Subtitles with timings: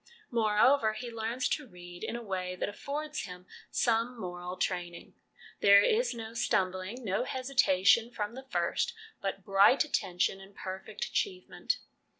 [0.31, 5.13] Moreover, he learns to read in a way that affords him some moral training.
[5.59, 11.77] There is no stumbling, no hesitation from the first, but bright attention and perfect achievement.